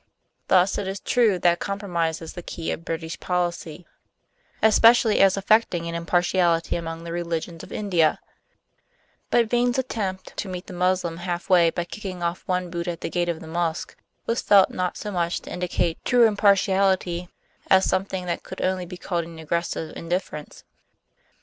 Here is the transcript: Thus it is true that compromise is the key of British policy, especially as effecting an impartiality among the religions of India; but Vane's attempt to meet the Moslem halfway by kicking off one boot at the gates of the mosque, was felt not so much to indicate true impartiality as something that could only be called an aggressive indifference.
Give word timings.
Thus 0.47 0.79
it 0.79 0.87
is 0.87 0.99
true 0.99 1.37
that 1.37 1.59
compromise 1.59 2.23
is 2.23 2.33
the 2.33 2.41
key 2.41 2.71
of 2.71 2.83
British 2.83 3.19
policy, 3.19 3.85
especially 4.63 5.19
as 5.19 5.37
effecting 5.37 5.87
an 5.87 5.93
impartiality 5.93 6.75
among 6.75 7.03
the 7.03 7.11
religions 7.11 7.61
of 7.61 7.71
India; 7.71 8.19
but 9.29 9.47
Vane's 9.47 9.77
attempt 9.77 10.35
to 10.37 10.47
meet 10.49 10.65
the 10.65 10.73
Moslem 10.73 11.17
halfway 11.17 11.69
by 11.69 11.83
kicking 11.85 12.23
off 12.23 12.41
one 12.47 12.71
boot 12.71 12.87
at 12.87 13.01
the 13.01 13.11
gates 13.11 13.29
of 13.29 13.41
the 13.41 13.47
mosque, 13.47 13.95
was 14.25 14.41
felt 14.41 14.71
not 14.71 14.97
so 14.97 15.11
much 15.11 15.39
to 15.41 15.53
indicate 15.53 16.03
true 16.03 16.25
impartiality 16.25 17.29
as 17.69 17.85
something 17.85 18.25
that 18.25 18.41
could 18.41 18.59
only 18.63 18.87
be 18.87 18.97
called 18.97 19.23
an 19.25 19.37
aggressive 19.37 19.95
indifference. 19.95 20.63